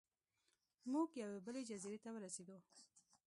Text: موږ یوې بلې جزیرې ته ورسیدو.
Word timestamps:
موږ 0.91 1.09
یوې 1.21 1.39
بلې 1.45 1.61
جزیرې 1.69 1.99
ته 2.03 2.09
ورسیدو. 2.13 2.57